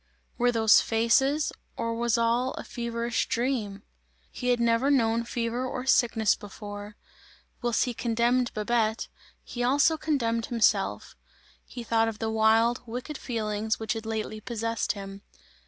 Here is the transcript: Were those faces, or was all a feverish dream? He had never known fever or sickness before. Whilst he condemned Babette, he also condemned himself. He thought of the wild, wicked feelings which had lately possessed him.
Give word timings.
Were 0.39 0.51
those 0.51 0.81
faces, 0.81 1.53
or 1.77 1.93
was 1.93 2.17
all 2.17 2.53
a 2.53 2.63
feverish 2.63 3.27
dream? 3.27 3.83
He 4.31 4.47
had 4.47 4.59
never 4.59 4.89
known 4.89 5.23
fever 5.25 5.63
or 5.63 5.85
sickness 5.85 6.33
before. 6.33 6.95
Whilst 7.61 7.83
he 7.83 7.93
condemned 7.93 8.51
Babette, 8.55 9.09
he 9.43 9.61
also 9.61 9.97
condemned 9.97 10.47
himself. 10.47 11.15
He 11.67 11.83
thought 11.83 12.07
of 12.07 12.17
the 12.17 12.31
wild, 12.31 12.81
wicked 12.87 13.19
feelings 13.19 13.79
which 13.79 13.93
had 13.93 14.07
lately 14.07 14.41
possessed 14.41 14.93
him. 14.93 15.21